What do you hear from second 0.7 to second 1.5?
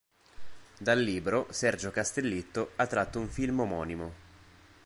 Dal libro,